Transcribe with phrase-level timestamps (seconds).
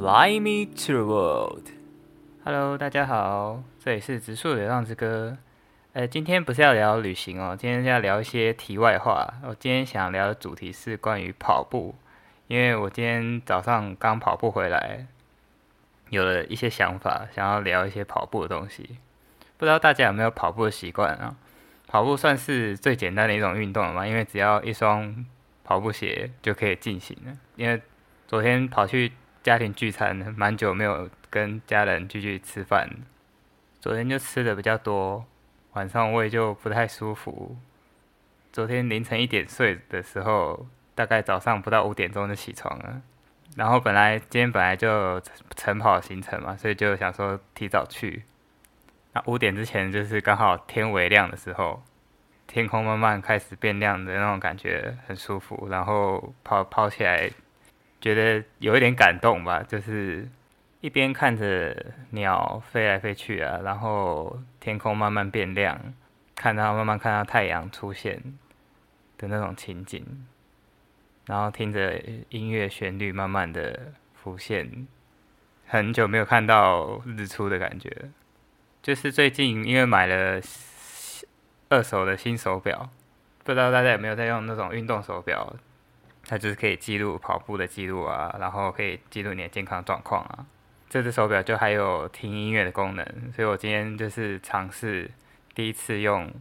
[0.00, 1.64] Fly me to the world.
[2.42, 5.36] Hello，大家好，这里是植树流浪之歌。
[5.92, 9.34] 呃，今天不是要聊旅行哦，今天是要聊一些题外话。
[9.42, 11.94] 我今天想聊的主题是关于跑步，
[12.46, 15.06] 因为我今天早上刚跑步回来，
[16.08, 18.96] 有了一些想法，想要聊一些跑步的东西。
[19.58, 21.36] 不知道大家有没有跑步的习惯啊？
[21.86, 25.26] 跑步算是最简单的一种运动了嘛，因为只要一双
[25.62, 27.36] 跑步鞋就可以进行了。
[27.56, 27.82] 因为
[28.26, 29.12] 昨天跑去
[29.42, 32.90] 家庭聚餐，蛮久没有跟家人聚聚吃饭，
[33.80, 35.24] 昨天就吃的比较多，
[35.72, 37.56] 晚上胃就不太舒服。
[38.52, 43.00] 昨天凌晨一点睡的时候，大概早上不到五点钟就起床了。
[43.56, 45.18] 然后本来今天本来就
[45.56, 48.24] 晨跑行程嘛，所以就想说提早去。
[49.12, 51.82] 那五点之前就是刚好天微亮的时候，
[52.46, 57.30] 天空慢慢开始变亮的那种感觉很舒服，然后跑跑起来
[58.00, 60.26] 觉得有一点感动吧，就是
[60.80, 61.76] 一边看着
[62.10, 65.78] 鸟飞来飞去啊，然后天空慢慢变亮，
[66.34, 68.22] 看到慢慢看到太阳出现
[69.18, 70.26] 的那种情景，
[71.26, 74.86] 然后听着音乐旋律慢慢的浮现，
[75.66, 78.10] 很久没有看到日出的感觉。
[78.82, 80.40] 就是最近因为买了
[81.68, 82.88] 二手的新手表，
[83.44, 85.54] 不知道大家有没有在用那种运动手表？
[86.30, 90.46] 它就是可以记录跑步的记录啊，然后可以记录你的健康状况啊。
[90.88, 95.10] 这只手表就还有听音乐的功能，所以我今天就是尝试
[95.54, 96.32] 第一次用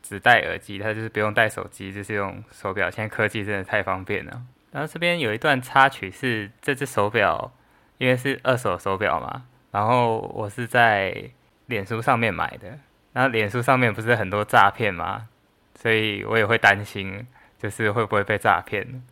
[0.00, 2.88] 只戴耳机，它就是不用带手机，就是用手表。
[2.88, 4.40] 现在科技真的太方便了。
[4.70, 7.52] 然后这边有一段插曲是这只手表，
[7.98, 11.30] 因为是二手手表嘛，然后我是在。
[11.68, 12.78] 脸书上面买的，
[13.12, 15.28] 然后脸书上面不是很多诈骗吗？
[15.74, 17.26] 所以我也会担心，
[17.58, 19.02] 就是会不会被诈骗。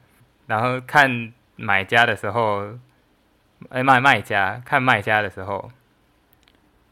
[0.47, 2.79] 然后看买家的时候，
[3.69, 5.71] 哎卖卖家看卖家的时候，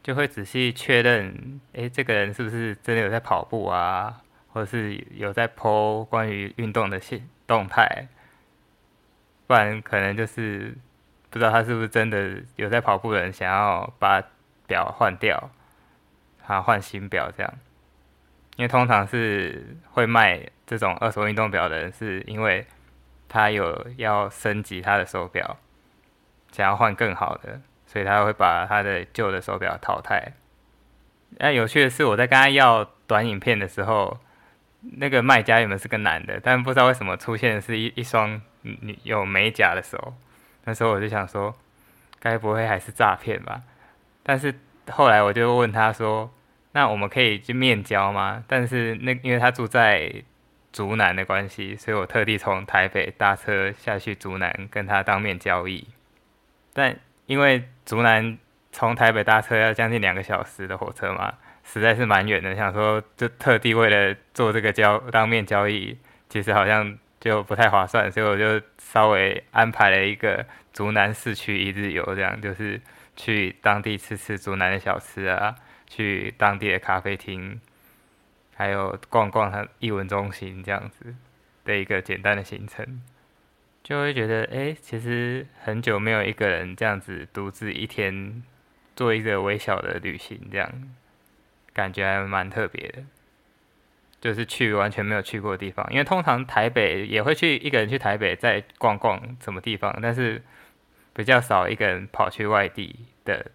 [0.03, 4.21] 就会仔细确认，哎这个人是不是真的有在跑步啊，
[4.53, 8.07] 或者是有在 po 关于运动的信动态，
[9.47, 10.75] 不然可能就是
[11.29, 14.23] 不知道他是不是真的有在跑步的人，想要把。
[14.67, 15.51] 表换掉，
[16.43, 17.53] 他换新表这样，
[18.55, 22.65] 因为通常是会卖这种二手运动表的人，是因为
[23.27, 25.57] 他有要升级他的手表，
[26.51, 30.33] 想要换更好的，所以他会把他的旧的手表淘汰。
[31.37, 34.19] 那有趣的是，我在跟他要短影片的时候，
[34.97, 40.13] 那个卖家原本是个男的，但不知道为什么出现的是一一双女有美甲的手，
[40.63, 41.53] 那时候我就想说，
[42.19, 43.63] 该不会还是诈骗吧？
[44.23, 44.55] 但是
[44.89, 46.31] 后来我就问他说
[46.71, 50.23] ：“那我们可以去面交吗？”但是那因为他住在
[50.75, 55.87] 竹南的关系，所以我特地从台北搭车下去竹南跟他当面交易。
[56.73, 58.37] 但因为竹南
[58.73, 62.53] 从台北搭车要将近两个小时的火车嘛，实在是蛮远的。
[62.53, 65.97] 想说就特地为了做这个交当面交易，
[66.27, 72.81] 其实好像就不太划算，所以我就稍微安排了一个竹南市区一日游，这样就是。
[73.17, 75.55] 去当地吃吃竹南的小吃啊，
[75.87, 77.61] 去当地的咖啡厅，
[78.55, 81.13] 还有逛逛他艺文中心这样子
[81.63, 83.03] 的一个简单的行程，
[83.83, 88.41] 就会觉得哎，其实很久没有一个人这样子独自一天
[88.95, 90.71] 做一个微小的旅行，这样
[91.73, 93.03] 感觉还蛮特别的。
[94.19, 100.41] 就是去完全没有去过的地方，因为通常台北也会去一个人去台北再逛逛什么地方，但是。
[101.17, 103.49] 比较少一个人跑去外地的，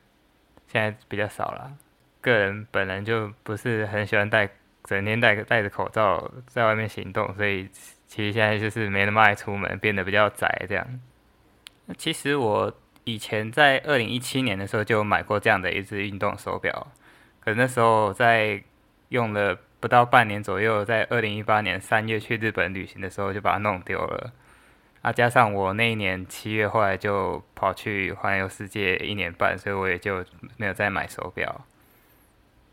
[0.67, 1.77] 现在比较少了。
[2.23, 4.49] 个人本人就不是很喜欢带，
[4.91, 7.69] 整天戴戴着口罩在外面行动，所以
[8.09, 10.85] 其实现在就是没那么爱出门，变得比较宅这样。
[11.97, 16.89] 其实我以前在二零一七年的时候就买过这样的一只运动手表，
[17.39, 18.61] 可那时候在
[19.11, 24.33] 用了不到半年左右，在二零一八年三月去日本旅行的时候就把它弄丢了。
[25.03, 30.25] 啊，加上我那一年七月后来就跑去环游世界一年半，所以我也就
[30.57, 31.65] 没有再买手表。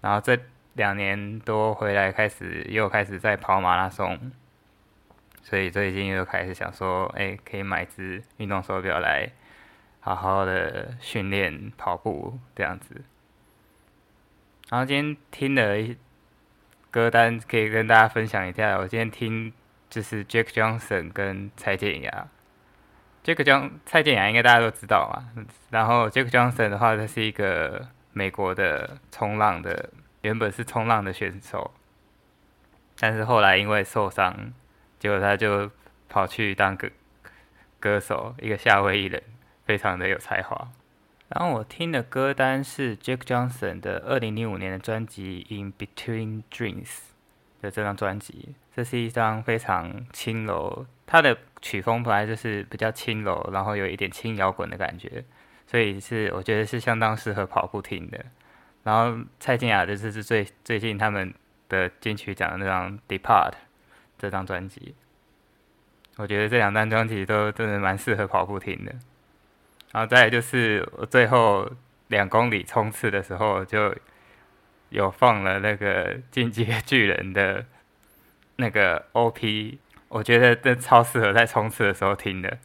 [0.01, 0.35] 然后这
[0.77, 4.31] 两年多回来，开始又开始在跑马拉松，
[5.43, 9.29] 所以最近又开始想说，哎，可以买只运动手表来
[9.99, 13.03] 好好的训练跑步这样子。
[14.69, 15.95] 然后今天听的
[16.89, 19.51] 歌单可以跟大家分享一下，我今天听。
[19.89, 22.27] 就是 Jack Johnson 跟蔡健雅
[23.23, 25.45] ，Jack John 蔡健雅应该大家都知道嘛。
[25.69, 29.89] 然后 Jack Johnson 的话，他是一个美国的冲浪的，
[30.27, 31.71] 原本是冲浪的选手，
[32.99, 34.51] 但是后来因为受伤，
[34.99, 35.71] 结果他就
[36.09, 36.89] 跑去当歌
[37.79, 39.23] 歌手，一个夏威夷人，
[39.65, 40.67] 非常的有才华。
[41.29, 46.85] 然后我听的歌单是 Jack Johnson 的二零零五年的专辑《In Between Dreams》
[47.61, 55.23] 的这张专辑，这是一张非常轻柔，它的曲风本来就是比较轻柔，然后有一点轻摇滚的感觉，
[55.65, 58.25] 所以是我觉得是相当适合跑步听的。
[58.87, 61.33] 然后蔡健雅的这是最最近他们
[61.67, 63.51] 的金曲奖的那张《Depart》
[64.17, 64.95] 这张专辑，
[66.15, 68.93] 我觉得这两张专辑都真的蛮适合跑步听的。
[69.91, 71.69] 然后再来就是我最后
[72.07, 73.93] 两公里冲刺的时候，就
[74.87, 77.65] 有放了那个进阶巨人的
[78.55, 82.57] 那个 OP，我觉得这超适合在冲刺的时候听的。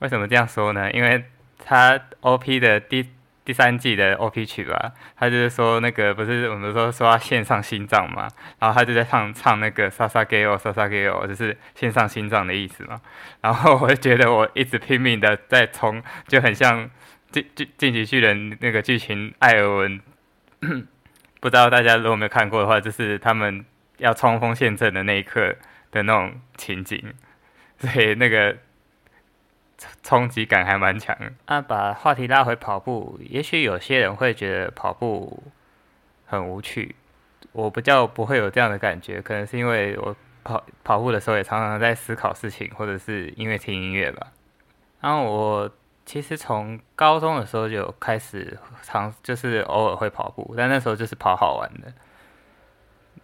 [0.00, 0.92] 为什么这样说呢？
[0.92, 1.24] 因为
[1.58, 3.08] 它 OP 的第
[3.48, 8.28] 第三季的 OP 曲吧，他就是说那个不是我们说说要献上心脏嘛，
[8.58, 13.00] 然后他就在唱唱那个萨萨给我萨萨给我，就是献上心脏的意思嘛。
[13.40, 16.90] 然后我就觉得我一直拼命的在冲，就很像
[17.30, 19.98] 进进进击巨人那个剧情艾尔文，
[21.40, 23.64] 不知道大家如果没有看过的话，就是他们
[23.96, 25.56] 要冲锋陷阵的那一刻
[25.90, 27.02] 的那种情景，
[27.78, 28.54] 所以那个。
[30.02, 31.16] 冲击感还蛮强。
[31.46, 35.42] 那把话题拉回跑步，也许有些人会觉得跑步
[36.26, 36.96] 很无趣，
[37.52, 44.32] 我不叫不会有这样的感觉，可能是因为我跑跑步的时候也常常在思考事情，或者是因为听音乐吧。
[45.00, 45.70] 然后我
[46.04, 51.92] 其实从高中的时候就开始常就是偶尔会跑步，但那时候就是跑好玩的。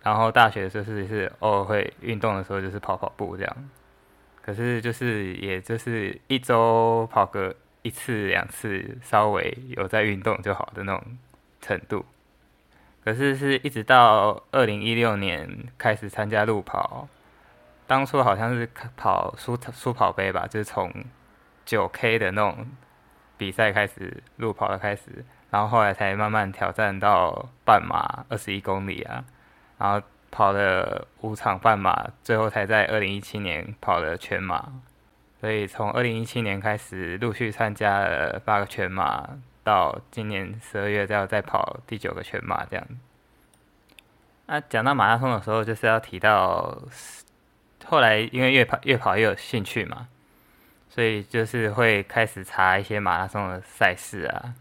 [0.02, 3.56] 然后大学就是是偶尔会运动的时候就是跑跑步这样。
[4.44, 11.02] 可是就是，也就是一周跑个一次两次，稍微有在运动就好的那种
[11.62, 12.04] 程度。
[13.02, 15.48] 可是是一直到二零一六年
[15.78, 17.08] 开始参加路跑，
[17.86, 18.68] 当初好像是
[18.98, 20.92] 跑苏苏跑杯吧，就是从
[21.64, 22.66] 九 K 的那种
[23.38, 29.24] 比赛开始路跑的开始，然后后来才慢慢挑战到半马二十一公里啊，
[29.78, 30.06] 然后。
[30.34, 34.72] 跑了五场半马，最后才在二零一七年跑了全马。
[35.40, 39.28] 所以从二零一七年开始，陆续参加了八个全马，
[39.62, 42.84] 到今年十二月要再跑第九个全马这样。
[44.46, 46.82] 那讲到马拉松的时候，就是要提到
[47.84, 50.08] 后来因为越跑越跑越有兴趣嘛，
[50.90, 54.54] 所以就是会开始查一些马拉松的赛事啊。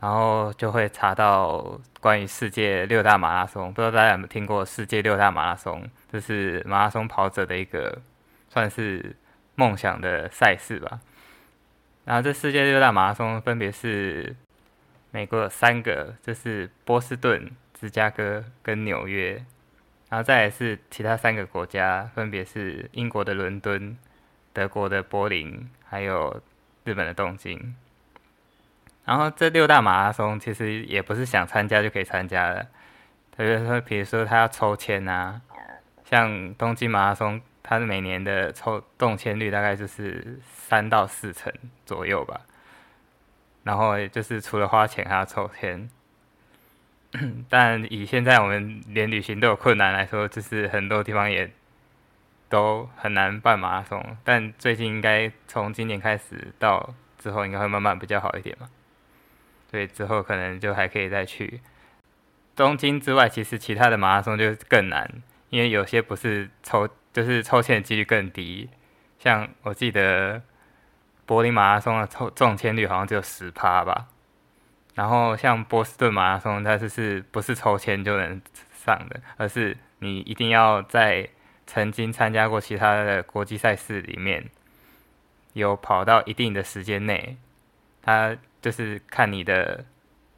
[0.00, 5.86] 然后就会查到关于世界六大马拉松，不知道大家有没有听过世界六大马拉松？
[6.10, 8.00] 这是马拉松跑者的一个
[8.48, 9.14] 算是
[9.56, 11.00] 梦想的赛事吧。
[12.06, 14.34] 然后这世界六大马拉松分别是
[15.10, 19.44] 美国有三个，就是波士顿、芝加哥跟纽约，
[20.08, 23.98] 然后再来是其他三个国家，分别是英国的伦敦、
[24.54, 26.40] 德国的柏林，还有
[26.84, 27.76] 日本的东京。
[29.04, 32.62] 然后这六大马拉松其实也不是想参加就可以参加的，
[33.36, 35.40] 特别说，比如说他要抽签啊，
[36.04, 41.52] 像东京马拉松，它每年的抽动签率大概就是三到四成
[41.84, 42.40] 左右吧。
[43.62, 45.88] 然后就是除了花钱还要抽签，
[47.48, 51.50] 但以现在我们连旅行都有困难来说，就是很多地方也
[52.48, 54.16] 都很难办马拉松。
[54.24, 58.68] 但最近应该从今年开始到之后，应该会慢慢比较好一点嘛。
[59.70, 61.60] 对，之后可能就还可以再去
[62.56, 65.08] 东京之外，其实其他的马拉松就更难，
[65.48, 68.68] 因为有些不是抽，就是抽签的几率更低。
[69.20, 70.42] 像我记得
[71.24, 74.08] 柏林马拉松的抽中签率好像只有十趴吧，
[74.96, 81.28] 然后像波士顿马拉松，它就是不是抽签就能上的，而是你一定要在
[81.66, 84.50] 曾经参加过其他的国际赛事里面
[85.52, 87.36] 有跑到一定的时间内，
[88.02, 88.36] 它。
[88.60, 89.84] 就是看你的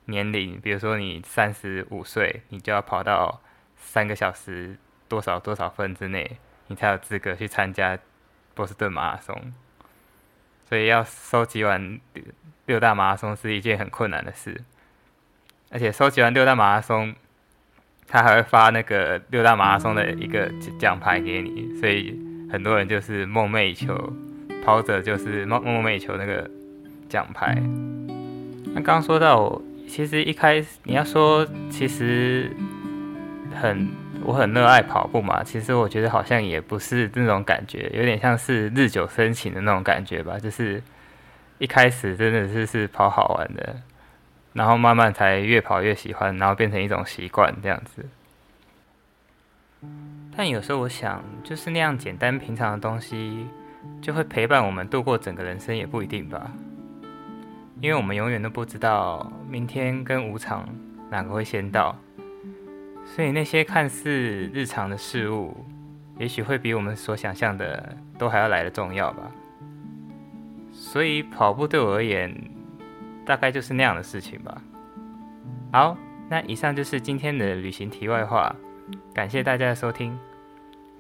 [0.07, 3.41] 年龄，比如说你三十五岁，你就要跑到
[3.77, 4.77] 三个小时
[5.09, 6.39] 多少多少分之内，
[6.69, 7.99] 你才有资格去参加
[8.55, 9.53] 波士顿马拉松。
[10.69, 12.01] 所以要收集完
[12.67, 14.63] 六大马拉松是一件很困难的事，
[15.71, 17.15] 而且收集完六大马拉松，
[18.07, 22.19] 他还会发那个六大马拉松的一个奖牌给你，所以
[22.51, 24.13] 很多人就是梦寐以求，
[24.65, 26.49] 跑者就是梦梦寐以求那个
[27.09, 27.55] 奖牌。
[28.75, 32.51] 那刚说到，其实一开始你要说，其实
[33.55, 33.89] 很
[34.25, 35.45] 我很热爱跑步嘛。
[35.45, 40.39] 其实我觉得好像也不是那种感觉，有点像是日久生情的那种感觉吧。
[40.39, 40.83] 就是
[41.59, 43.77] 一开始真的是是跑好玩的，
[44.55, 48.07] 然后慢慢才越跑越喜欢，然后变成一种习惯这样子。
[50.35, 53.47] 但有时候我想，就是那样简单平常的东西，
[54.01, 56.51] 就会陪伴我们度过整个人生，也不一定吧。
[57.83, 60.65] 因为我们永远都不知道明天跟无常
[61.11, 61.99] 哪个会先到，
[63.05, 65.67] 所以那些看似日常的事物，
[66.17, 69.29] 也许会比我们所想象的都还要来的重要吧。
[70.71, 72.33] 所以跑步对我而言，
[73.27, 74.63] 大概就是那样的事情吧。
[75.73, 75.99] 好，
[76.31, 78.55] 那以上就是今天的旅行题外话，
[79.13, 80.17] 感谢大家的收听。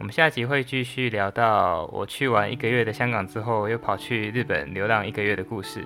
[0.01, 5.85] 我们下集会继续聊到我去完一个月的香港之后，又跑去日本流浪一个月的故事。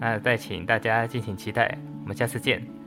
[0.00, 2.79] 那再请大家敬请期待，我们下次见。